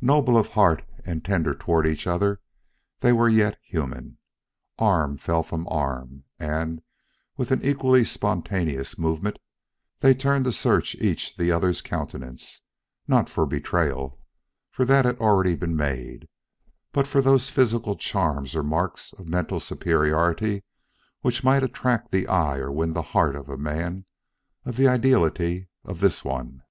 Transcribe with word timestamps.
Noble 0.00 0.38
of 0.38 0.46
heart 0.50 0.84
and 1.04 1.24
tender 1.24 1.54
each 1.54 1.58
toward 1.58 1.86
the 1.86 2.06
other, 2.08 2.40
they 3.00 3.12
were 3.12 3.28
yet 3.28 3.58
human. 3.64 4.16
Arm 4.78 5.16
fell 5.18 5.42
from 5.42 5.66
arm, 5.68 6.22
and 6.38 6.82
with 7.36 7.50
an 7.50 7.60
equally 7.64 8.04
spontaneous 8.04 8.96
movement, 8.96 9.40
they 9.98 10.14
turned 10.14 10.44
to 10.44 10.52
search 10.52 10.94
each 10.94 11.36
the 11.36 11.50
other's 11.50 11.80
countenance, 11.80 12.62
not 13.08 13.28
for 13.28 13.44
betrayal, 13.44 14.20
for 14.70 14.84
that 14.84 15.04
had 15.04 15.18
already 15.18 15.56
been 15.56 15.74
made 15.74 16.28
but 16.92 17.08
for 17.08 17.20
those 17.20 17.48
physical 17.48 17.96
charms 17.96 18.54
or 18.54 18.62
marks 18.62 19.12
of 19.14 19.26
mental 19.26 19.58
superiority 19.58 20.62
which 21.22 21.42
might 21.42 21.64
attract 21.64 22.12
the 22.12 22.28
eye 22.28 22.58
or 22.58 22.70
win 22.70 22.92
the 22.92 23.02
heart 23.02 23.34
of 23.34 23.48
a 23.48 23.58
man 23.58 24.04
of 24.64 24.76
the 24.76 24.86
ideality 24.86 25.66
of 25.82 25.98
this 25.98 26.22
one. 26.22 26.62